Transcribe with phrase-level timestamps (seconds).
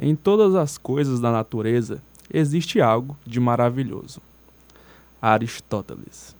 [0.00, 2.00] Em todas as coisas da natureza
[2.32, 4.20] existe algo de maravilhoso.
[5.20, 6.36] Aristóteles.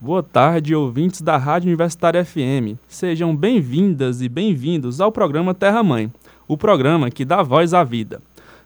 [0.00, 2.78] Boa tarde, ouvintes da Rádio Universitária FM.
[2.86, 6.12] Sejam bem-vindas e bem-vindos ao programa Terra Mãe,
[6.46, 8.22] o programa que dá voz à vida.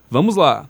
[0.07, 0.67] Vamos lá!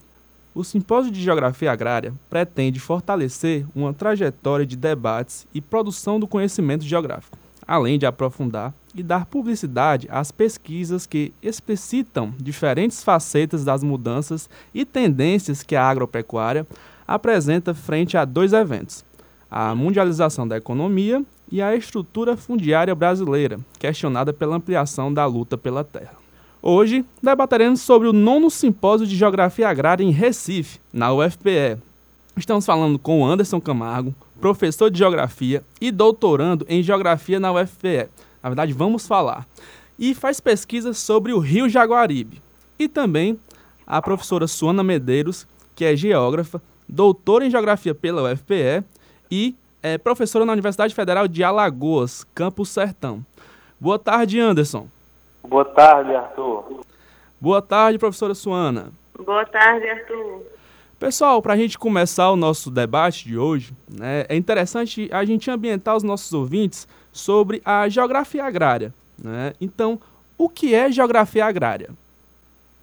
[0.55, 6.85] O Simpósio de Geografia Agrária pretende fortalecer uma trajetória de debates e produção do conhecimento
[6.85, 14.49] geográfico, além de aprofundar e dar publicidade às pesquisas que explicitam diferentes facetas das mudanças
[14.73, 16.65] e tendências que a agropecuária
[17.07, 19.05] apresenta frente a dois eventos:
[19.49, 25.83] a mundialização da economia e a estrutura fundiária brasileira, questionada pela ampliação da luta pela
[25.83, 26.15] terra.
[26.61, 31.77] Hoje debateremos sobre o nono simpósio de Geografia Agrária em Recife, na UFPE.
[32.35, 38.09] Estamos falando com Anderson Camargo, professor de Geografia e doutorando em Geografia na UFPE.
[38.41, 39.45] Na verdade, vamos falar.
[39.97, 42.41] E faz pesquisas sobre o Rio Jaguaribe.
[42.77, 43.39] E também
[43.85, 48.83] a professora Suana Medeiros, que é geógrafa, doutora em Geografia pela UFPE
[49.31, 53.25] e é professora na Universidade Federal de Alagoas, Campus Sertão.
[53.79, 54.87] Boa tarde, Anderson.
[55.47, 56.81] Boa tarde, Arthur.
[57.39, 58.91] Boa tarde, professora Suana.
[59.17, 60.56] Boa tarde, Arthur.
[60.99, 65.49] Pessoal, para a gente começar o nosso debate de hoje, né, é interessante a gente
[65.49, 68.93] ambientar os nossos ouvintes sobre a geografia agrária.
[69.23, 69.53] Né?
[69.61, 69.99] Então,
[70.37, 71.89] o que é geografia agrária?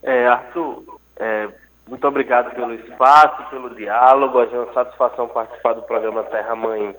[0.02, 1.48] É, Arthur, é,
[1.88, 4.40] muito obrigado pelo espaço, pelo diálogo.
[4.40, 6.94] É uma satisfação participar do programa Terra Mãe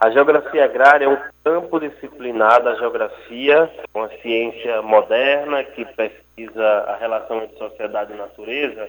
[0.00, 6.96] a geografia agrária é um campo disciplinar da geografia, uma ciência moderna que pesquisa a
[6.96, 8.88] relação entre sociedade e natureza.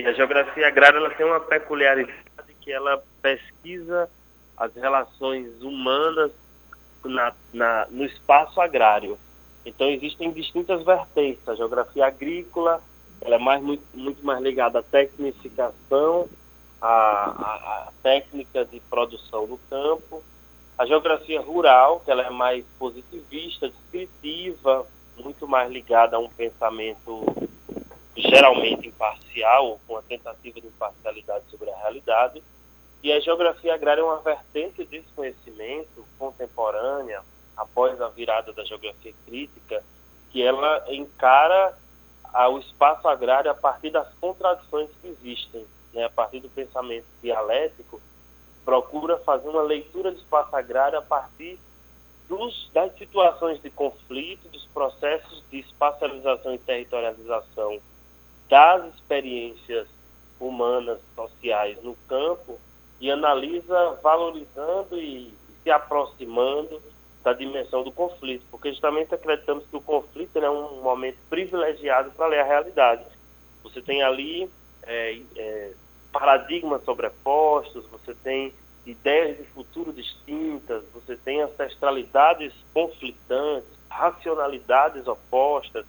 [0.00, 2.14] E a geografia agrária ela tem uma peculiaridade
[2.60, 4.08] que ela pesquisa
[4.56, 6.30] as relações humanas
[7.04, 9.18] na, na, no espaço agrário.
[9.64, 11.48] Então existem distintas vertentes.
[11.48, 12.82] A geografia agrícola
[13.20, 16.28] ela é mais, muito, muito mais ligada à tecnificação,
[16.80, 20.22] à, à, técnica de produção do campo
[20.80, 27.22] a geografia rural, que ela é mais positivista, descritiva, muito mais ligada a um pensamento
[28.20, 32.42] geralmente imparcial, com a tentativa de imparcialidade sobre a realidade.
[33.02, 37.22] E a geografia agrária é uma vertente desse conhecimento contemporânea,
[37.56, 39.82] após a virada da geografia crítica,
[40.30, 41.76] que ela encara
[42.50, 48.00] o espaço agrário a partir das contradições que existem, né, a partir do pensamento dialético
[48.64, 51.58] procura fazer uma leitura do espaço agrário a partir
[52.28, 57.80] dos, das situações de conflito, dos processos de espacialização e territorialização
[58.50, 59.88] das experiências
[60.38, 62.58] humanas, sociais no campo
[63.00, 66.82] e analisa valorizando e se aproximando
[67.22, 72.26] da dimensão do conflito, porque justamente acreditamos que o conflito é um momento privilegiado para
[72.26, 73.04] ler a realidade.
[73.62, 74.50] Você tem ali
[74.82, 75.72] é, é,
[76.10, 78.52] paradigmas sobrepostos, você tem
[78.86, 85.84] ideias de futuro distintas, você tem ancestralidades conflitantes, racionalidades opostas.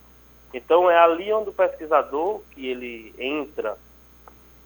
[0.53, 3.77] Então é ali onde o pesquisador que ele entra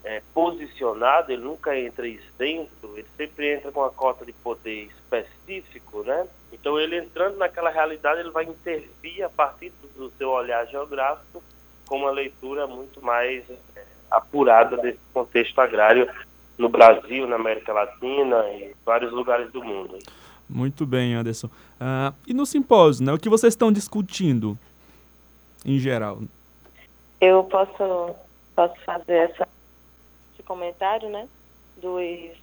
[0.04, 6.04] é, posicionado, ele nunca entra isento, ele sempre entra com a cota de poder específico,
[6.04, 6.28] né?
[6.54, 11.44] Então ele entrando naquela realidade, ele vai intervir a partir do seu olhar geográfico
[11.88, 13.44] com uma leitura muito mais
[13.76, 16.08] é, apurada desse contexto agrário
[16.58, 19.98] no Brasil, na América Latina e vários lugares do mundo.
[20.48, 21.48] Muito bem, Anderson.
[21.48, 24.58] Uh, e no simpósio, né, o que vocês estão discutindo
[25.66, 26.20] em geral?
[27.20, 28.16] Eu posso,
[28.56, 29.48] posso fazer essa,
[30.34, 31.28] esse comentário né,
[31.78, 32.38] dos,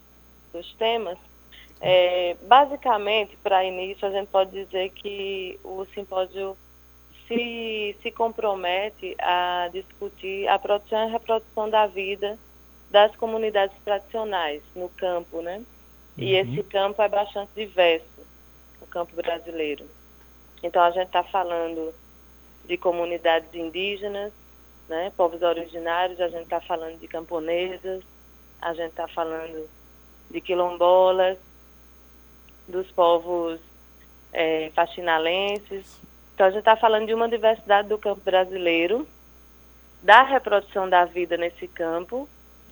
[0.53, 1.19] dos temas.
[1.81, 6.57] É, basicamente, para início, a gente pode dizer que o simpósio
[7.27, 12.39] se, se compromete a discutir a produção e a reprodução da vida
[12.91, 15.63] das comunidades tradicionais no campo, né?
[16.17, 16.41] E uhum.
[16.41, 18.05] esse campo é bastante diverso,
[18.81, 19.87] o campo brasileiro.
[20.63, 21.93] Então a gente está falando
[22.65, 24.33] de comunidades indígenas,
[24.89, 25.13] né?
[25.17, 28.03] Povos originários, a gente está falando de camponesas,
[28.61, 29.69] a gente está falando
[30.31, 31.39] de quilombolas,
[32.69, 33.61] dos povos
[34.33, 36.01] é, faxinalenses.
[36.35, 39.07] Então, a gente está falando de uma diversidade do campo brasileiro,
[40.03, 42.29] da reprodução da vida nesse campo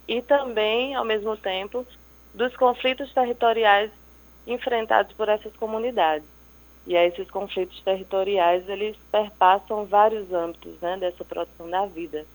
[0.09, 1.87] e também, ao mesmo tempo,
[2.35, 3.91] dos conflitos territoriais
[4.47, 6.27] enfrentados por essas comunidades.
[6.87, 12.27] E aí, esses conflitos territoriais, eles perpassam vários âmbitos né, dessa produção da vida.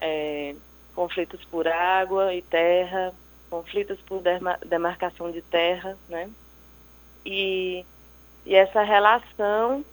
[0.00, 0.54] É,
[0.94, 3.12] conflitos por água e terra,
[3.50, 4.22] conflitos por
[4.66, 6.30] demarcação de terra, né?
[7.24, 7.84] E,
[8.44, 9.84] e essa relação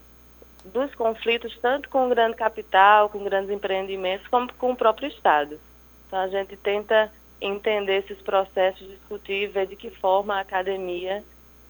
[0.65, 5.59] dos conflitos, tanto com o grande capital, com grandes empreendimentos, como com o próprio Estado.
[6.07, 11.23] Então, a gente tenta entender esses processos, discutir, ver de que forma a academia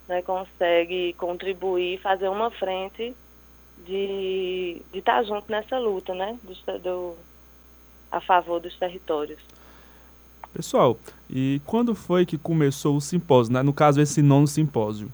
[0.07, 3.15] né, consegue contribuir, fazer uma frente
[3.85, 7.15] de estar tá junto nessa luta, né, do, do,
[8.11, 9.39] a favor dos territórios.
[10.53, 10.97] Pessoal,
[11.29, 13.63] e quando foi que começou o simpósio, né?
[13.63, 15.09] no caso esse nono simpósio?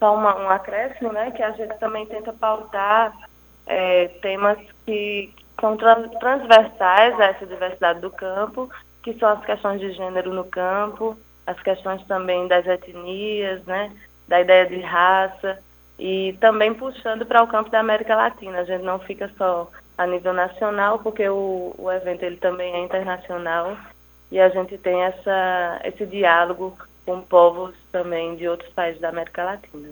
[0.00, 3.16] Só uma, um acréscimo, né, que a gente também tenta pautar
[3.64, 8.68] é, temas que são transversais a essa diversidade do campo,
[9.02, 11.16] que são as questões de gênero no campo,
[11.48, 13.90] as questões também das etnias, né,
[14.28, 15.58] da ideia de raça,
[15.98, 18.58] e também puxando para o campo da América Latina.
[18.58, 22.84] A gente não fica só a nível nacional, porque o, o evento ele também é
[22.84, 23.78] internacional
[24.30, 29.42] e a gente tem essa, esse diálogo com povos também de outros países da América
[29.42, 29.88] Latina.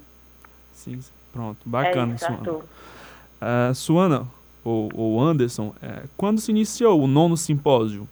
[0.74, 1.00] Sim,
[1.32, 2.52] pronto, bacana, é isso, Suana.
[2.52, 4.26] Uh, Suana,
[4.62, 8.06] ou, ou Anderson, é, quando se iniciou o nono simpósio?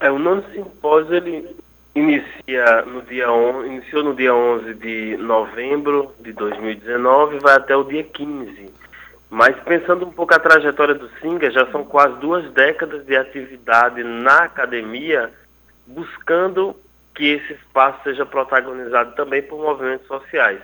[0.00, 1.54] É, o nono simpósio ele
[1.98, 7.76] inicia no dia on, iniciou no dia 11 de novembro de 2019 e vai até
[7.76, 8.72] o dia 15.
[9.30, 14.02] Mas pensando um pouco a trajetória do Singa, já são quase duas décadas de atividade
[14.02, 15.30] na academia,
[15.86, 16.74] buscando
[17.14, 20.60] que esse espaço seja protagonizado também por movimentos sociais.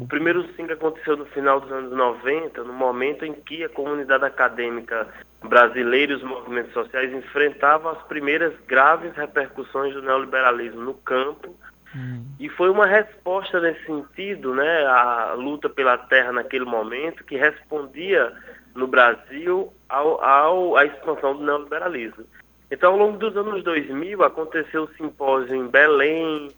[0.00, 4.24] O primeiro Singa aconteceu no final dos anos 90, no momento em que a comunidade
[4.24, 5.06] acadêmica
[5.40, 11.54] brasileira e os movimentos sociais enfrentavam as primeiras graves repercussões do neoliberalismo no campo.
[11.94, 12.24] Hum.
[12.40, 18.32] E foi uma resposta nesse sentido, né, a luta pela terra naquele momento, que respondia
[18.74, 22.24] no Brasil ao, ao, à expansão do neoliberalismo.
[22.68, 26.48] Então, ao longo dos anos 2000, aconteceu o simpósio em Belém,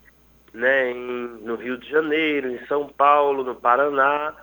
[0.57, 4.35] né, em, no Rio de Janeiro, em São Paulo, no Paraná,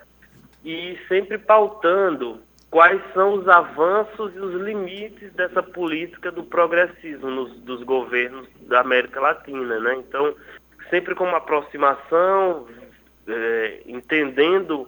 [0.64, 2.40] e sempre pautando
[2.70, 8.82] quais são os avanços e os limites dessa política do progressismo nos, dos governos da
[8.82, 9.96] América Latina, né?
[9.96, 10.36] Então,
[10.90, 12.68] sempre com uma aproximação,
[13.28, 14.88] é, entendendo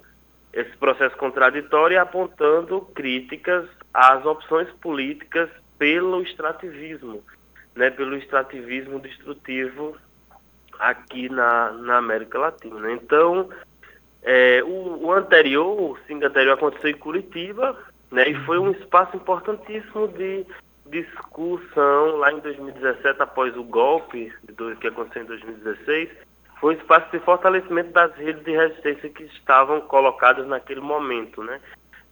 [0.54, 5.50] esse processo contraditório e apontando críticas às opções políticas
[5.80, 7.24] pelo extrativismo,
[7.76, 7.90] né?
[7.90, 9.98] Pelo extrativismo destrutivo
[10.80, 12.92] aqui na, na América Latina.
[12.92, 13.50] Então,
[14.24, 17.78] é, o, o, anterior, o Sing anterior aconteceu em Curitiba,
[18.12, 20.46] né, e foi um espaço importantíssimo de
[20.88, 26.10] discussão lá em 2017, após o golpe do, que aconteceu em 2016,
[26.60, 31.60] foi um espaço de fortalecimento das redes de resistência que estavam colocadas naquele momento, né?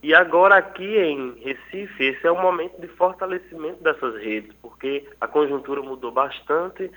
[0.01, 5.27] E agora aqui em Recife, esse é o momento de fortalecimento dessas redes, porque a
[5.27, 6.91] conjuntura mudou bastante,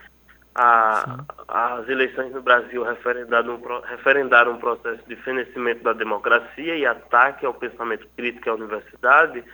[0.58, 6.86] a, as eleições no Brasil referendaram um, referendaram um processo de fenecimento da democracia e
[6.86, 9.44] ataque ao pensamento crítico à universidade.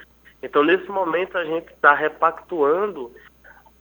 [0.41, 3.13] Então, nesse momento, a gente está repactuando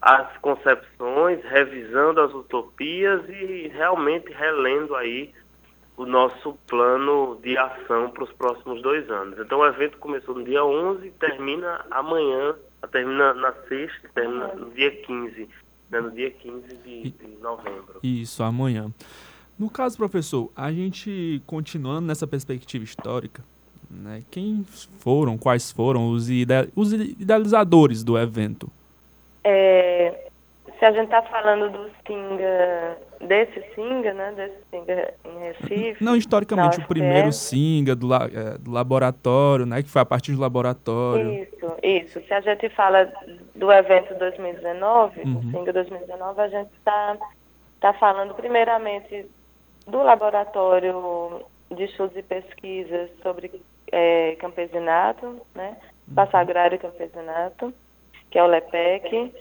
[0.02, 5.32] as concepções, revisando as utopias e realmente relendo aí
[5.96, 9.38] o nosso plano de ação para os próximos dois anos.
[9.38, 12.56] Então, o evento começou no dia 11 e termina amanhã,
[12.92, 15.48] termina na sexta, termina no dia 15
[15.92, 18.00] né, no dia 15 de, de novembro.
[18.02, 18.90] Isso, amanhã.
[19.60, 23.44] No caso, professor, a gente continuando nessa perspectiva histórica,
[23.90, 24.66] né, quem
[25.00, 28.72] foram, quais foram os, ide os idealizadores do evento?
[29.44, 30.30] É,
[30.80, 36.04] se a gente está falando do Singa, desse Singa, né, desse Singa em Recife...
[36.04, 40.42] Não, historicamente, o primeiro Singa do, é, do laboratório, né, que foi a partir do
[40.42, 41.44] laboratório.
[41.44, 42.22] Isso, isso.
[42.28, 43.12] Se a gente fala
[43.56, 45.38] do evento 2019, uhum.
[45.38, 47.18] o Singa 2019, a gente está
[47.80, 49.30] tá falando primeiramente
[49.88, 55.78] do laboratório de estudos e pesquisas sobre é, campesinato, né,
[56.08, 56.28] uhum.
[56.34, 57.74] agrário e campesinato,
[58.30, 59.34] que é o LEPEC,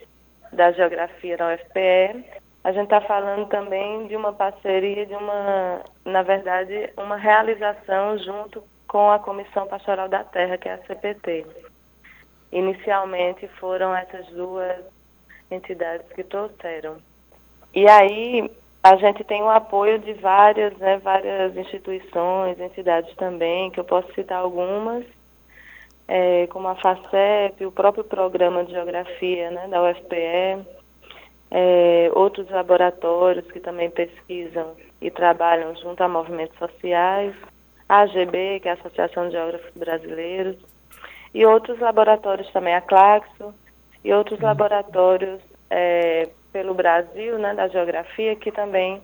[0.53, 2.25] da Geografia da UFPE.
[2.63, 8.63] A gente está falando também de uma parceria, de uma, na verdade, uma realização junto
[8.87, 11.47] com a Comissão Pastoral da Terra, que é a CPT.
[12.53, 14.79] Inicialmente foram essas duas
[15.51, 16.97] entidades que trouxeram.
[17.75, 18.51] E aí,
[18.83, 24.13] a gente tem o apoio de várias, né, várias instituições, entidades também, que eu posso
[24.15, 25.05] citar algumas,
[26.09, 30.67] é, como a FACEP, o próprio programa de geografia né, da UFPE,
[31.51, 37.35] é, outros laboratórios que também pesquisam e trabalham junto a movimentos sociais,
[37.89, 40.57] a AGB, que é a Associação de Geógrafos Brasileiros,
[41.35, 43.55] e outros laboratórios também, a Claxo,
[44.05, 44.47] e outros uhum.
[44.47, 49.01] laboratórios é, pelo Brasil, né, da geografia, que também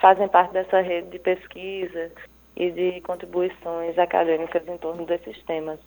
[0.00, 2.10] fazem parte dessa rede de pesquisa
[2.56, 5.78] e de contribuições acadêmicas em torno desses temas.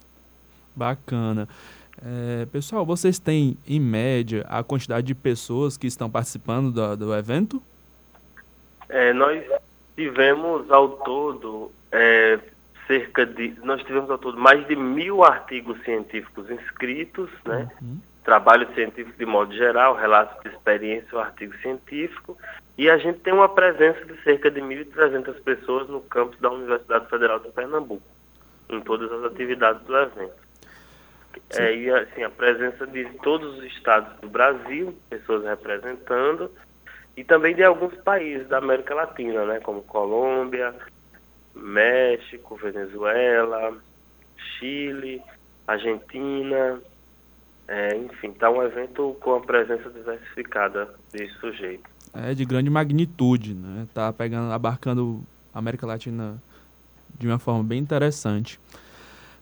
[0.76, 1.48] Bacana.
[2.04, 7.16] É, pessoal, vocês têm em média a quantidade de pessoas que estão participando do, do
[7.16, 7.62] evento?
[8.90, 9.44] É, nós
[9.96, 12.40] tivemos ao todo é,
[12.88, 13.56] cerca de.
[13.64, 17.70] Nós tivemos ao todo mais de mil artigos científicos inscritos, né?
[17.82, 18.00] Uhum.
[18.24, 22.38] Trabalho científico de modo geral, relatos de experiência, o artigo científico.
[22.78, 27.08] E a gente tem uma presença de cerca de 1.300 pessoas no campus da Universidade
[27.08, 28.04] Federal de Pernambuco,
[28.70, 30.46] em todas as atividades do evento.
[31.52, 36.52] É, e assim, a presença de todos os estados do Brasil, pessoas representando,
[37.16, 40.74] e também de alguns países da América Latina, né, como Colômbia,
[41.56, 43.78] México, Venezuela,
[44.60, 45.22] Chile,
[45.68, 46.82] Argentina,
[47.68, 51.92] é, enfim, está um evento com a presença diversificada de sujeitos.
[52.14, 53.88] É de grande magnitude, né?
[53.94, 55.22] Tá pegando, abarcando
[55.54, 56.42] a América Latina
[57.18, 58.60] de uma forma bem interessante.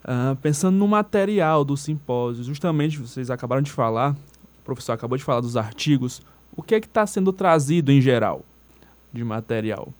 [0.03, 5.23] Uh, pensando no material do simpósio, justamente vocês acabaram de falar, o professor acabou de
[5.23, 6.21] falar dos artigos,
[6.55, 8.43] o que é que está sendo trazido em geral
[9.11, 9.93] de material?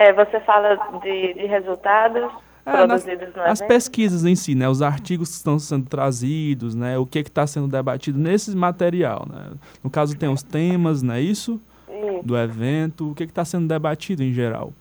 [0.00, 2.32] É, você fala de, de resultados
[2.64, 6.96] é, produzidos nas, As pesquisas em si, né, os artigos que estão sendo trazidos, né,
[6.96, 9.26] o que é está sendo debatido nesse material.
[9.30, 9.50] Né?
[9.84, 11.60] No caso tem os temas, não é isso?
[11.86, 12.22] isso.
[12.24, 14.72] Do evento, o que é está sendo debatido em geral?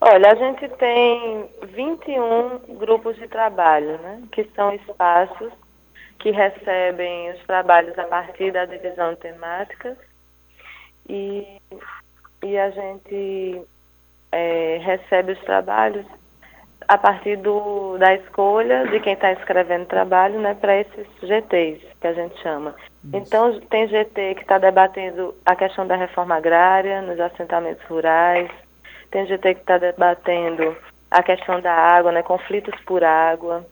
[0.00, 5.52] Olha, a gente tem 21 grupos de trabalho, né, que são espaços
[6.18, 9.96] que recebem os trabalhos a partir da divisão temática
[11.08, 11.46] e,
[12.42, 13.62] e a gente
[14.34, 16.04] é, recebe os trabalhos
[16.88, 22.06] a partir do, da escolha de quem está escrevendo trabalho né, para esses GTs, que
[22.06, 22.74] a gente chama.
[23.04, 23.16] Isso.
[23.16, 28.50] Então, tem GT que está debatendo a questão da reforma agrária nos assentamentos rurais,
[29.10, 30.76] tem GT que está debatendo
[31.10, 33.64] a questão da água, né, conflitos por água,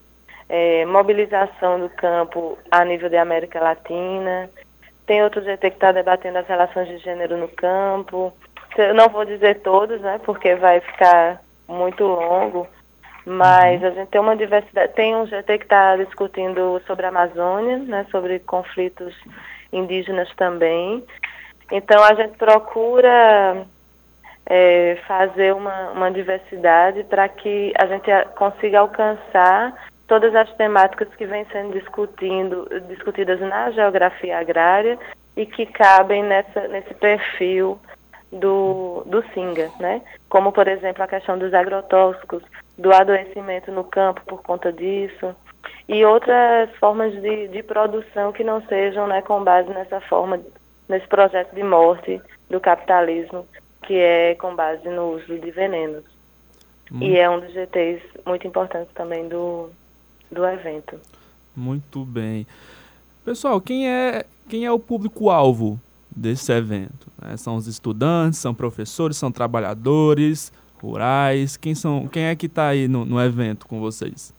[0.49, 4.49] é, mobilização do campo a nível da América Latina.
[5.07, 8.33] Tem outro GT que está debatendo as relações de gênero no campo.
[8.76, 12.67] Eu não vou dizer todos, né, porque vai ficar muito longo,
[13.25, 13.88] mas uhum.
[13.88, 14.93] a gente tem uma diversidade.
[14.95, 19.14] Tem um GT que está discutindo sobre a Amazônia, né, sobre conflitos
[19.73, 21.05] indígenas também.
[21.71, 23.64] Então a gente procura
[24.47, 29.75] é, fazer uma, uma diversidade para que a gente consiga alcançar
[30.07, 34.99] todas as temáticas que vêm sendo discutindo, discutidas na geografia agrária
[35.37, 37.81] e que cabem nessa, nesse perfil
[38.32, 40.02] do, do SINGA, né?
[40.28, 42.42] Como, por exemplo, a questão dos agrotóxicos,
[42.78, 45.34] do adoecimento no campo por conta disso,
[45.88, 50.40] e outras formas de, de produção que não sejam né, com base nessa forma,
[50.88, 53.46] nesse projeto de morte do capitalismo
[53.82, 56.04] que é com base no uso de venenos.
[57.00, 59.70] E é um dos GTs muito importantes também do,
[60.30, 61.00] do evento.
[61.56, 62.46] Muito bem.
[63.24, 65.80] Pessoal, quem é, quem é o público-alvo
[66.16, 67.07] desse evento?
[67.31, 71.57] É, são os estudantes, são professores, são trabalhadores rurais?
[71.57, 74.35] Quem, são, quem é que está aí no, no evento com vocês?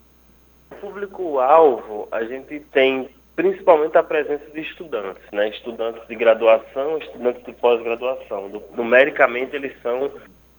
[0.81, 5.49] Público-alvo, a gente tem principalmente a presença de estudantes, né?
[5.49, 8.49] estudantes de graduação, estudantes de pós-graduação.
[8.75, 10.11] Numericamente, eles são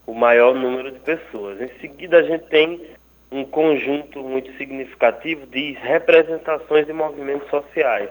[0.05, 1.61] o maior número de pessoas.
[1.61, 2.81] Em seguida, a gente tem
[3.31, 8.09] um conjunto muito significativo de representações de movimentos sociais.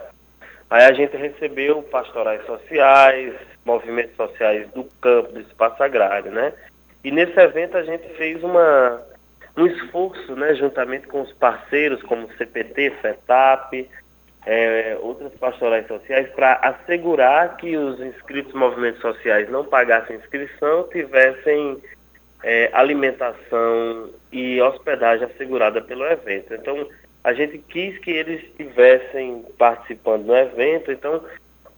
[0.69, 6.53] Aí a gente recebeu pastorais sociais, movimentos sociais do campo, do espaço agrário, né?
[7.03, 9.01] E nesse evento a gente fez uma,
[9.55, 13.87] um esforço, né, juntamente com os parceiros como CPT, FETAP,
[14.45, 20.87] é, outras pastorais sociais para assegurar que os inscritos em movimentos sociais não pagassem inscrição,
[20.91, 21.81] tivessem
[22.43, 26.53] é, alimentação e hospedagem assegurada pelo evento.
[26.53, 26.87] Então,
[27.25, 31.23] a gente quis que eles estivessem participando do evento, então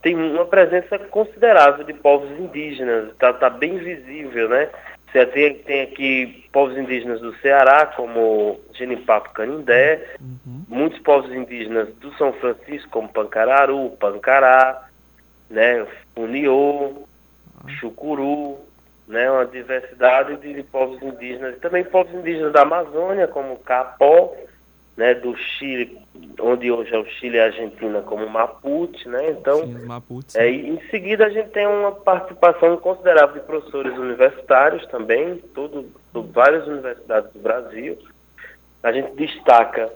[0.01, 4.69] tem uma presença considerável de povos indígenas, está tá bem visível, né?
[5.09, 10.65] Você tem, tem aqui povos indígenas do Ceará, como Genipapo Canindé, uhum.
[10.67, 14.85] muitos povos indígenas do São Francisco, como Pancararu, Pancará,
[15.49, 15.87] né,
[16.17, 17.07] Uniô,
[17.79, 18.57] Chucuru,
[19.07, 24.35] né, uma diversidade de, de povos indígenas, e também povos indígenas da Amazônia, como Capó,
[24.97, 25.95] né, do Chile,
[26.41, 29.29] onde hoje é o Chile e a Argentina, como Mapuche, né?
[29.29, 30.35] Então, Sim, os Mapuches.
[30.35, 35.83] é, e em seguida a gente tem uma participação considerável de professores universitários também, tudo,
[35.83, 37.95] de várias universidades do Brasil.
[38.81, 39.93] A gente destaca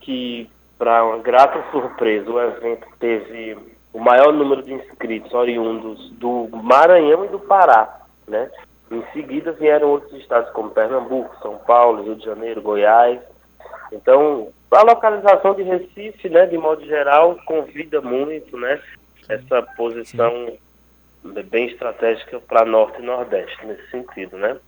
[0.00, 3.56] que, para uma grata surpresa, o evento teve
[3.94, 8.50] o maior número de inscritos oriundos do Maranhão e do Pará, né?
[8.90, 13.18] Em seguida vieram outros estados como Pernambuco, São Paulo, Rio de Janeiro, Goiás.
[13.94, 18.80] Então, a localização de Recife, né, de modo geral, convida muito, né,
[19.28, 20.52] essa posição
[21.50, 24.58] bem estratégica para Norte e Nordeste, nesse sentido, né?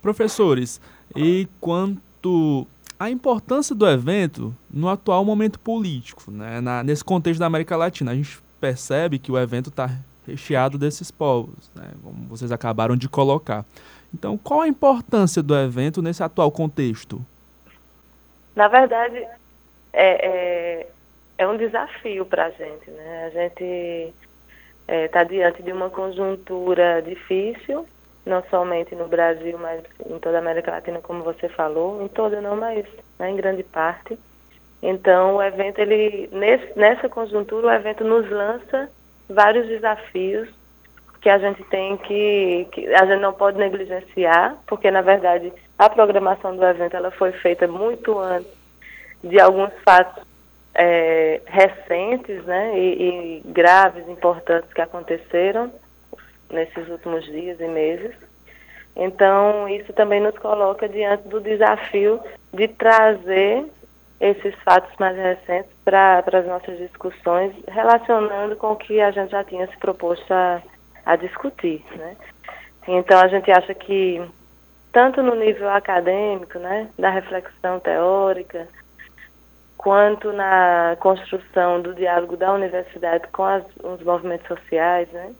[0.00, 0.80] Professores,
[1.16, 2.66] e quanto
[2.98, 8.12] à importância do evento no atual momento político, né, na- nesse contexto da América Latina,
[8.12, 9.90] a gente percebe que o evento está
[10.26, 13.64] recheado desses povos, né, como vocês acabaram de colocar.
[14.12, 17.24] Então, qual a importância do evento nesse atual contexto?
[18.54, 19.26] Na verdade,
[19.92, 20.86] é, é,
[21.38, 22.90] é um desafio para a gente.
[22.90, 23.24] Né?
[23.26, 24.14] A gente
[24.88, 27.86] está diante de uma conjuntura difícil,
[28.24, 32.40] não somente no Brasil, mas em toda a América Latina, como você falou, em toda
[32.40, 32.86] não, mas
[33.18, 34.18] né, em grande parte.
[34.82, 38.90] Então, o evento, ele, nesse, nessa conjuntura, o evento nos lança
[39.28, 40.48] vários desafios
[41.20, 45.88] que a gente tem que, que a gente não pode negligenciar, porque na verdade a
[45.88, 48.50] programação do evento ela foi feita muito antes
[49.22, 50.22] de alguns fatos
[50.74, 55.72] é, recentes, né, e, e graves, importantes que aconteceram
[56.50, 58.14] nesses últimos dias e meses.
[58.96, 62.20] Então isso também nos coloca diante do desafio
[62.52, 63.64] de trazer
[64.20, 69.42] esses fatos mais recentes para as nossas discussões, relacionando com o que a gente já
[69.42, 70.62] tinha se proposto a
[71.04, 72.16] a discutir, né?
[72.88, 74.22] Então a gente acha que
[74.94, 78.68] tanto no nível acadêmico, né, da reflexão teórica,
[79.76, 85.34] quanto na construção do diálogo da universidade com as, os movimentos sociais, né,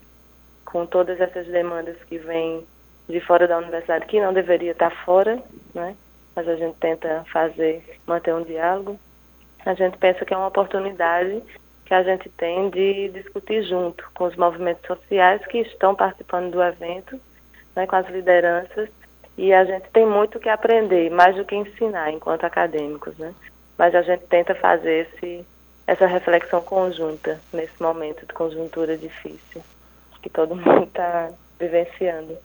[0.67, 2.67] com todas essas demandas que vêm
[3.09, 5.41] de fora da universidade, que não deveria estar fora,
[5.73, 5.95] né,
[6.35, 8.99] mas a gente tenta fazer, manter um diálogo.
[9.65, 11.41] A gente pensa que é uma oportunidade
[11.85, 16.61] que a gente tem de discutir junto com os movimentos sociais que estão participando do
[16.61, 17.21] evento,
[17.77, 18.91] né, com as lideranças,
[19.37, 23.35] e a gente tem muito que aprender, mais do que ensinar enquanto acadêmicos, né?
[23.77, 25.45] Mas a gente tenta fazer esse,
[25.87, 29.63] essa reflexão conjunta nesse momento de conjuntura difícil
[30.23, 32.37] que todo mundo está vivenciando.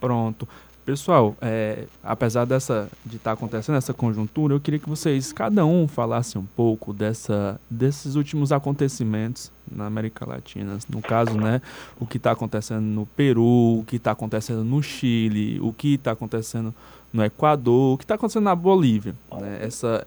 [0.00, 0.48] Pronto.
[0.84, 5.86] Pessoal, é, apesar dessa de estar acontecendo essa conjuntura, eu queria que vocês, cada um,
[5.86, 10.76] falasse um pouco dessa, desses últimos acontecimentos na América Latina.
[10.88, 11.62] No caso, né,
[12.00, 16.10] o que está acontecendo no Peru, o que está acontecendo no Chile, o que está
[16.10, 16.74] acontecendo
[17.12, 19.14] no Equador, o que está acontecendo na Bolívia.
[19.40, 20.04] Né, essa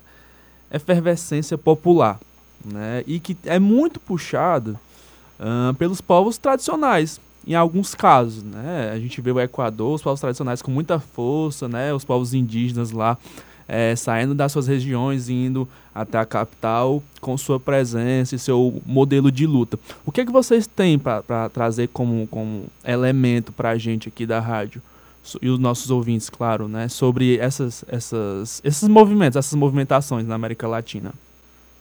[0.69, 2.19] efervescência popular,
[2.65, 4.77] né, e que é muito puxada
[5.39, 8.91] ah, pelos povos tradicionais, em alguns casos, né?
[8.93, 11.93] A gente vê o Equador, os povos tradicionais com muita força, né?
[11.93, 13.17] Os povos indígenas lá
[13.67, 19.31] é, saindo das suas regiões, indo até a capital com sua presença e seu modelo
[19.31, 19.79] de luta.
[20.05, 24.25] O que é que vocês têm para trazer como, como elemento para a gente aqui
[24.25, 24.81] da rádio
[25.41, 26.87] e os nossos ouvintes, claro, né?
[26.87, 31.11] Sobre essas, essas, esses movimentos, essas movimentações na América Latina.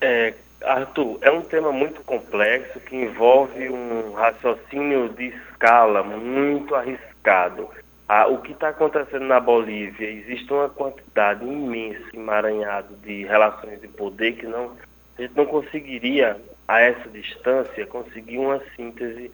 [0.01, 0.35] É,
[0.67, 7.69] Arthur, é um tema muito complexo que envolve um raciocínio de escala muito arriscado.
[8.09, 13.89] Ah, o que está acontecendo na Bolívia, existe uma quantidade imensa, emaranhada de relações de
[13.89, 14.73] poder que não,
[15.19, 19.31] a gente não conseguiria, a essa distância, conseguir uma síntese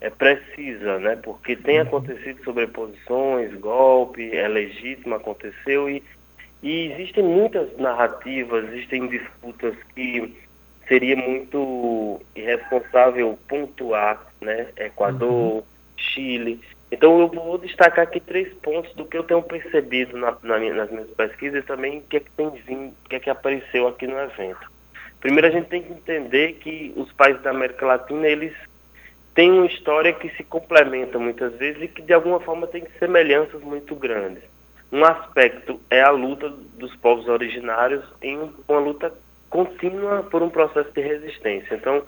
[0.00, 1.16] é, precisa, né?
[1.16, 6.02] porque tem acontecido sobreposições, golpe, é legítimo, aconteceu e
[6.62, 10.36] e existem muitas narrativas, existem disputas que
[10.88, 14.68] seria muito irresponsável pontuar, né?
[14.76, 15.62] Equador,
[15.96, 16.60] Chile.
[16.90, 20.74] Então eu vou destacar aqui três pontos do que eu tenho percebido na, na minha-
[20.74, 23.28] nas minhas pesquisas e também o que é que tem vindo, o que é que
[23.30, 24.70] apareceu aqui no evento.
[25.20, 28.54] Primeiro a gente tem que entender que os países da América Latina, eles
[29.34, 33.60] têm uma história que se complementa muitas vezes e que de alguma forma tem semelhanças
[33.62, 34.42] muito grandes.
[34.90, 39.12] Um aspecto é a luta dos povos originários em uma luta
[39.50, 41.74] contínua por um processo de resistência.
[41.74, 42.02] Então,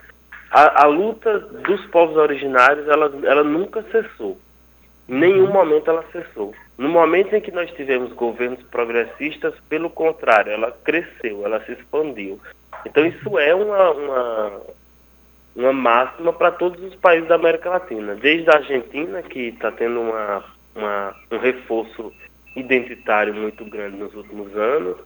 [0.50, 4.38] a, a luta dos povos originários, ela, ela nunca cessou.
[5.08, 6.54] Em nenhum momento ela cessou.
[6.78, 12.40] No momento em que nós tivemos governos progressistas, pelo contrário, ela cresceu, ela se expandiu.
[12.86, 14.60] Então isso é uma, uma,
[15.56, 20.00] uma máxima para todos os países da América Latina, desde a Argentina, que está tendo
[20.00, 22.12] uma, uma, um reforço
[22.56, 24.96] identitário muito grande nos últimos anos,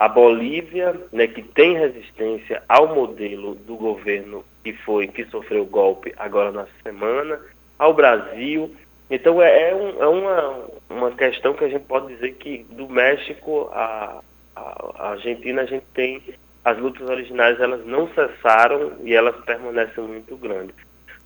[0.00, 5.66] a Bolívia, né, que tem resistência ao modelo do governo que foi que sofreu o
[5.66, 7.38] golpe agora na semana,
[7.78, 8.74] ao Brasil.
[9.10, 12.88] Então é, é, um, é uma, uma questão que a gente pode dizer que do
[12.88, 14.22] México à,
[14.56, 16.22] à Argentina a gente tem
[16.64, 20.76] as lutas originais elas não cessaram e elas permanecem muito grandes.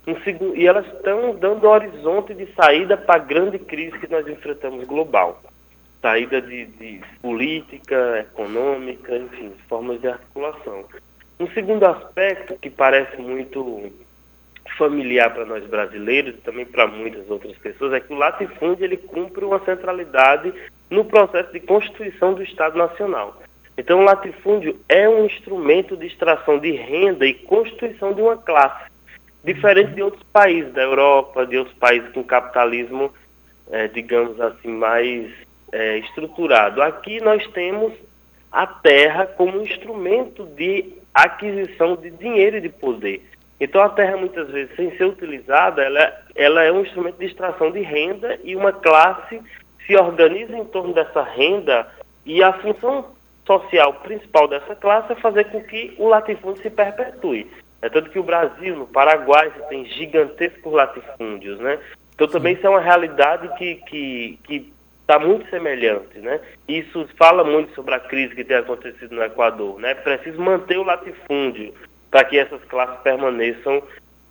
[0.05, 4.27] Um segundo, e elas estão dando horizonte de saída para a grande crise que nós
[4.27, 5.41] enfrentamos global.
[6.05, 10.85] Saída de, de política, econômica, enfim, formas de articulação.
[11.39, 13.91] Um segundo aspecto que parece muito
[14.77, 18.97] familiar para nós brasileiros e também para muitas outras pessoas é que o latifúndio ele
[18.97, 20.53] cumpre uma centralidade
[20.91, 23.41] no processo de constituição do Estado Nacional.
[23.75, 28.91] Então, o latifúndio é um instrumento de extração de renda e constituição de uma classe,
[29.43, 33.11] diferente de outros países da Europa, de outros países com capitalismo,
[33.71, 35.44] é, digamos assim, mais
[35.75, 36.81] é, estruturado.
[36.81, 37.91] Aqui nós temos
[38.49, 43.21] a terra como instrumento de aquisição de dinheiro e de poder.
[43.59, 47.71] Então, a terra, muitas vezes, sem ser utilizada, ela, ela é um instrumento de extração
[47.71, 49.41] de renda e uma classe
[49.85, 51.87] se organiza em torno dessa renda
[52.25, 53.13] e a função
[53.45, 57.49] social principal dessa classe é fazer com que o latifúndio se perpetue.
[57.81, 61.77] É tanto que o Brasil, no Paraguai, você tem gigantescos latifúndios, né?
[62.13, 64.74] Então também isso é uma realidade que que que
[65.05, 66.41] está muito semelhante, né?
[66.67, 69.91] Isso fala muito sobre a crise que tem acontecido no Equador, né?
[69.91, 71.73] É preciso manter o latifúndio
[72.09, 73.83] para que essas classes permaneçam,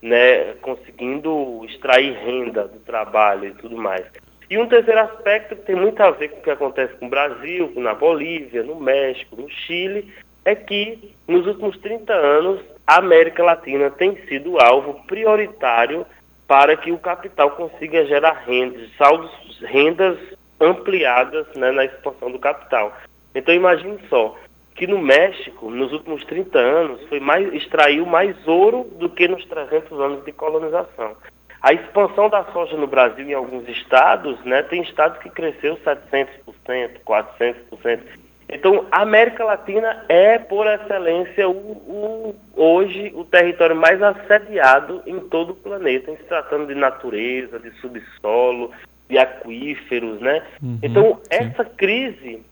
[0.03, 4.05] né, conseguindo extrair renda do trabalho e tudo mais.
[4.51, 7.11] E um terceiro aspecto que tem muito a ver com o que acontece com o
[7.11, 10.13] Brasil, na Bolívia, no México, no Chile,
[10.45, 16.05] é que nos últimos 30 anos a América Latina tem sido alvo prioritário
[16.47, 19.31] para que o capital consiga gerar rendas, saldos,
[19.63, 20.19] rendas
[20.65, 22.97] ampliadas né, na expansão do capital.
[23.35, 24.37] Então imagine só
[24.75, 29.45] que no México, nos últimos 30 anos, foi mais, extraiu mais ouro do que nos
[29.47, 31.17] 300 anos de colonização.
[31.63, 37.01] A expansão da soja no Brasil em alguns estados, né, tem estados que cresceu 700%,
[37.07, 38.01] 400%.
[38.49, 45.19] Então, a América Latina é, por excelência, o, o, hoje o território mais assediado em
[45.21, 48.71] todo o planeta, em se tratando de natureza, de subsolo,
[49.09, 50.43] de aquíferos, né?
[50.63, 52.43] Uhum, então, essa crise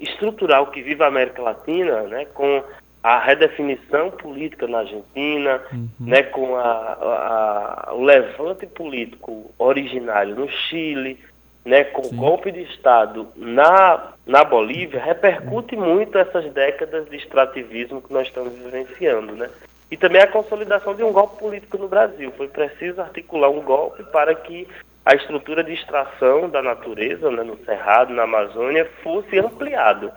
[0.00, 2.62] estrutural que vive a América Latina, né, com
[3.02, 5.88] a redefinição política na Argentina, uhum.
[6.00, 11.18] né, com a, a, o levante político originário no Chile,
[11.64, 12.14] né, com Sim.
[12.14, 18.26] o golpe de Estado na, na Bolívia, repercute muito essas décadas de extrativismo que nós
[18.26, 19.34] estamos vivenciando.
[19.34, 19.48] Né?
[19.90, 22.32] E também a consolidação de um golpe político no Brasil.
[22.36, 24.66] Foi preciso articular um golpe para que
[25.10, 30.12] a estrutura de extração da natureza, né, no Cerrado, na Amazônia, fosse ampliado.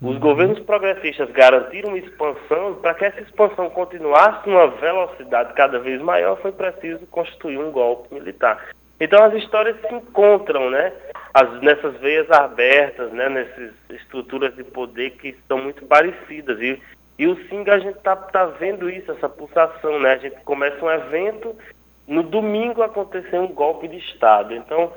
[0.00, 0.20] Os uhum.
[0.20, 6.52] governos progressistas garantiram expansão, para que essa expansão continuasse numa velocidade cada vez maior, foi
[6.52, 8.68] preciso constituir um golpe militar.
[9.00, 10.92] Então as histórias se encontram, né?
[11.34, 13.28] As, nessas veias abertas, né?
[13.28, 16.60] Nessas estruturas de poder que estão muito parecidas.
[16.60, 16.80] E,
[17.18, 20.12] e o Singa a gente está tá vendo isso, essa pulsação, né?
[20.12, 21.56] A gente começa um evento,
[22.06, 24.54] no domingo aconteceu um golpe de Estado.
[24.54, 24.92] Então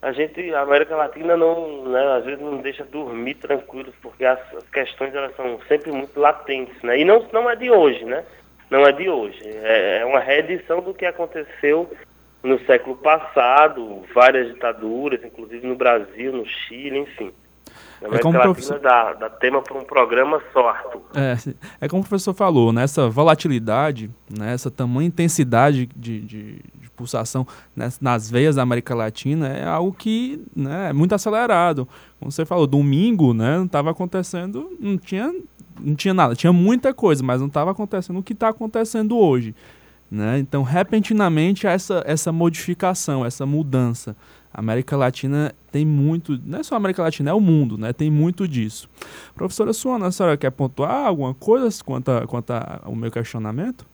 [0.00, 4.38] a gente, a América Latina não, né, às vezes não deixa dormir tranquilos, porque as,
[4.54, 6.98] as, questões elas são sempre muito latentes, né?
[6.98, 8.24] E não, não é de hoje, né?
[8.70, 9.40] Não é de hoje.
[9.44, 11.90] É, é uma reedição do que aconteceu
[12.42, 17.32] no século passado, várias ditaduras, inclusive no Brasil, no Chile, enfim.
[18.00, 18.78] América é como professor...
[18.78, 20.74] dá, dá tema para um programa só.
[21.14, 21.36] É,
[21.80, 26.62] é como o professor falou, nessa né, volatilidade, nessa né, tamanha intensidade de, de,
[26.98, 31.88] pulsação né, nas veias da América Latina é algo que né, é muito acelerado.
[32.18, 35.32] Como você falou, domingo né, não estava acontecendo, não tinha,
[35.80, 39.54] não tinha nada, tinha muita coisa, mas não estava acontecendo o que está acontecendo hoje.
[40.10, 40.38] Né?
[40.38, 44.16] Então, repentinamente, essa, essa modificação, essa mudança.
[44.52, 47.92] A América Latina tem muito, não é só a América Latina, é o mundo, né?
[47.92, 48.88] Tem muito disso.
[49.34, 53.86] Professora Suana, a senhora quer pontuar alguma coisa quanto, a, quanto ao meu questionamento?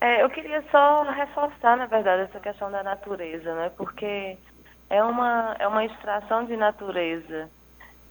[0.00, 3.70] É, eu queria só reforçar, na verdade, essa questão da natureza, né?
[3.76, 4.36] Porque
[4.90, 7.48] é uma, é uma extração de natureza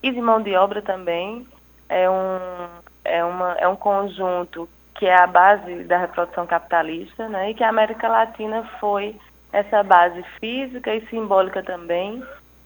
[0.01, 1.45] e de mão de obra também.
[1.89, 2.69] É um,
[3.03, 7.51] é, uma, é um conjunto que é a base da reprodução capitalista, né?
[7.51, 9.15] E que a América Latina foi
[9.51, 12.23] essa base física e simbólica também,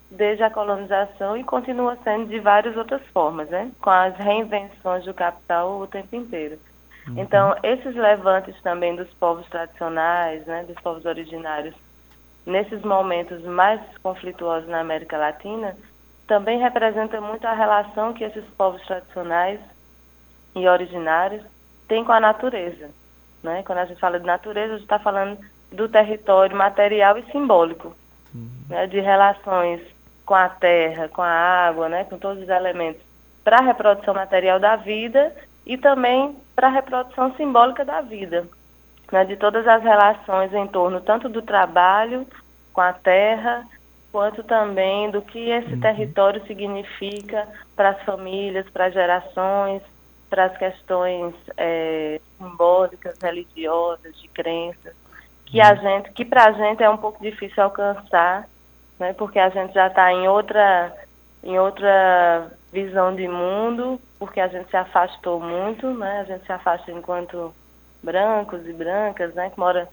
[0.09, 3.71] desde a colonização e continua sendo de várias outras formas, né?
[3.81, 6.59] Com as reinvenções do capital o tempo inteiro.
[7.15, 11.75] Então, esses levantes também dos povos tradicionais, né, dos povos originários,
[12.45, 15.75] nesses momentos mais conflituosos na América Latina,
[16.27, 19.59] também representa muito a relação que esses povos tradicionais
[20.55, 21.43] e originários
[21.87, 22.89] têm com a natureza.
[23.43, 23.61] Né?
[23.63, 25.37] Quando a gente fala de natureza, a gente está falando
[25.75, 27.95] do território material e simbólico,
[28.33, 28.49] uhum.
[28.69, 28.87] né?
[28.87, 29.81] de relações
[30.25, 32.03] com a terra, com a água, né?
[32.05, 33.01] com todos os elementos
[33.43, 35.35] para a reprodução material da vida
[35.65, 38.47] e também para a reprodução simbólica da vida,
[39.11, 39.23] né?
[39.25, 42.25] de todas as relações em torno tanto do trabalho
[42.73, 43.65] com a terra,
[44.11, 45.79] quanto também do que esse uhum.
[45.79, 49.81] território significa para as famílias, para as gerações,
[50.29, 54.95] para as questões é, simbólicas, religiosas, de crenças,
[55.45, 58.47] que a gente, que para a gente é um pouco difícil alcançar,
[58.99, 60.93] né, porque a gente já está em outra,
[61.43, 66.51] em outra visão de mundo, porque a gente se afastou muito, né, a gente se
[66.51, 67.53] afasta enquanto
[68.03, 69.87] brancos e brancas, né, que mora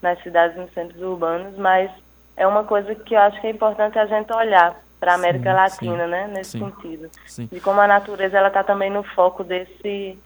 [0.00, 1.90] nas cidades nos centros urbanos, mas
[2.36, 5.50] é uma coisa que eu acho que é importante a gente olhar para a América
[5.50, 7.10] sim, Latina, sim, né, nesse sim, sentido.
[7.50, 10.18] De como a natureza ela está também no foco desse,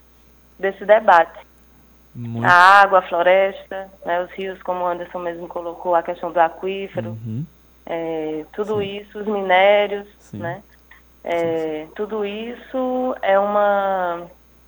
[0.59, 1.47] desse debate.
[2.14, 2.46] Muito.
[2.46, 6.38] A água, a floresta, né, os rios, como o Anderson mesmo colocou, a questão do
[6.38, 7.44] aquífero, uhum.
[7.87, 10.62] é, tudo isso, os minérios, né,
[11.25, 14.27] é, tudo isso é, uma,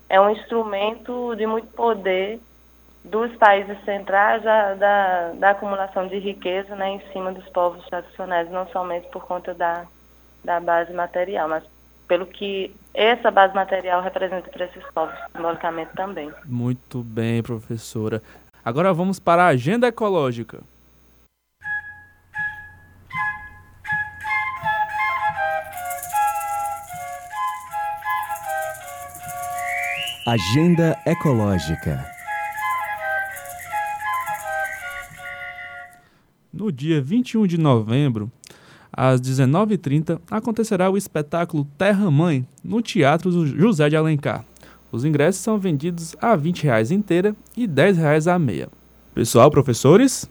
[0.09, 2.39] é um instrumento de muito poder
[3.03, 8.49] dos países centrais da, da, da, acumulação de riqueza né, em cima dos povos tradicionais,
[8.49, 9.85] não somente por conta da,
[10.43, 11.63] da base material, mas
[12.07, 16.31] pelo que essa base material representa para esses povos, simbolicamente também.
[16.45, 18.21] Muito bem, professora.
[18.63, 20.59] Agora vamos para a agenda ecológica.
[30.27, 32.03] Agenda Ecológica.
[36.51, 38.31] No dia 21 de novembro,
[38.95, 44.45] às 19h30, acontecerá o espetáculo Terra Mãe, no Teatro José de Alencar.
[44.91, 48.69] Os ingressos são vendidos a R$ 20 inteira e R$ 10 a meia.
[49.13, 50.29] Pessoal, professores?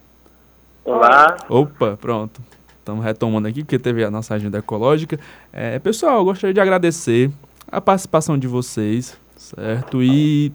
[0.83, 1.37] Olá.
[1.49, 2.41] Opa, pronto.
[2.79, 5.19] Estamos retomando aqui, porque teve a nossa agenda ecológica.
[5.53, 7.31] É, pessoal, gostaria de agradecer
[7.71, 10.03] a participação de vocês, certo?
[10.03, 10.53] E,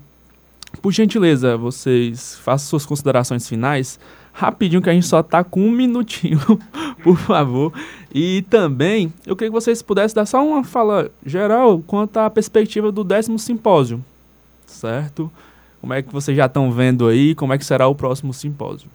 [0.82, 4.00] por gentileza, vocês façam suas considerações finais
[4.34, 6.40] rapidinho que a gente só tá com um minutinho,
[7.04, 7.74] por favor.
[8.14, 12.92] E também eu queria que vocês pudessem dar só uma fala geral quanto à perspectiva
[12.92, 14.04] do décimo simpósio,
[14.66, 15.32] certo?
[15.82, 17.36] Como é que vocês já estão vendo aí?
[17.36, 18.90] Como é que será o próximo simpósio?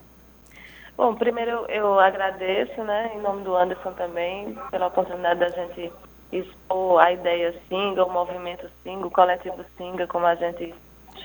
[0.97, 5.90] Bom, primeiro eu, agradeço, né, em nome do Anderson também, pela oportunidade da gente
[6.31, 10.73] expor a ideia Singa, o movimento Singa, o coletivo Singa, como a gente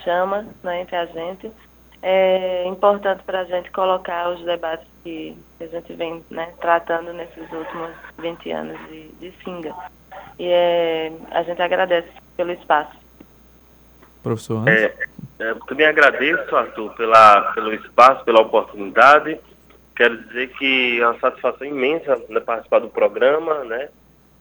[0.02, 1.52] chama, né, entre a gente
[2.02, 7.50] é importante para a gente colocar os debates que a gente vem né, tratando nesses
[7.52, 9.74] últimos 20 anos de, de Singa.
[10.38, 12.98] E é, a gente agradece pelo espaço.
[14.22, 14.94] Professor é,
[15.38, 19.38] é, também agradeço, Arthur, pela, pelo espaço, pela oportunidade.
[19.94, 23.88] Quero dizer que é uma satisfação imensa né, participar do programa, né?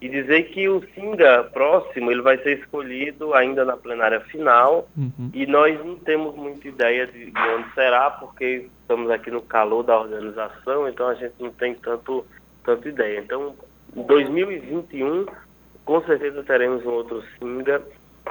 [0.02, 5.30] E dizer que o Singa próximo ele vai ser escolhido ainda na plenária final uhum.
[5.34, 9.84] e nós não temos muita ideia de, de, onde será porque estamos aqui no calor
[9.84, 12.26] da organização então a gente não tem tanto
[12.64, 13.56] tanta ideia então
[13.96, 15.26] em 2021
[15.84, 17.82] com certeza teremos um outro Singa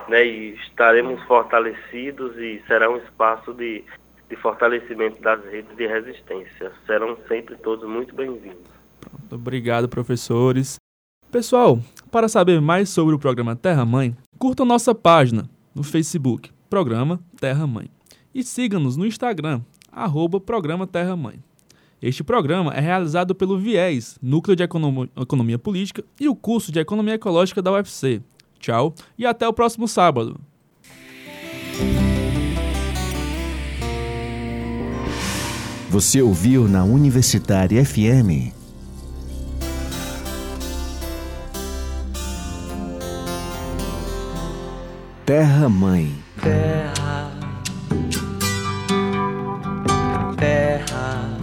[0.08, 3.84] né e estaremos fortalecidos e será um espaço de,
[4.30, 8.78] de fortalecimento das redes de resistência serão sempre todos muito bem-vindos
[9.30, 10.78] Obrigado, professores.
[11.30, 11.78] Pessoal,
[12.10, 17.66] para saber mais sobre o programa Terra Mãe, curta nossa página no Facebook, Programa Terra
[17.66, 17.90] Mãe,
[18.34, 19.60] e siga-nos no Instagram,
[19.92, 21.38] arroba Programa Terra Mãe.
[22.00, 27.14] Este programa é realizado pelo VIES, Núcleo de Economia Política, e o curso de Economia
[27.14, 28.22] Ecológica da UFC.
[28.58, 30.40] Tchau e até o próximo sábado.
[35.90, 38.57] Você ouviu na Universitária FM
[45.28, 46.10] Terra Mãe.
[46.40, 47.30] Terra.
[50.38, 51.38] Terra.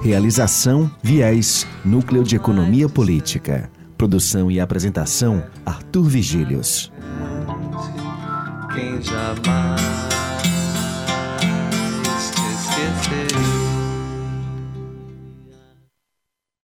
[0.00, 3.68] Realização Viés, Núcleo de Economia Política.
[3.98, 6.92] Produção e apresentação Arthur Vigílios.
[8.72, 10.03] Quem jamais